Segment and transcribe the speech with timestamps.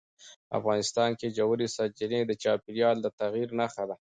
[0.59, 3.95] افغانستان کې ژورې سرچینې د چاپېریال د تغیر نښه ده.